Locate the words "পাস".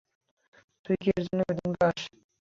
1.79-1.99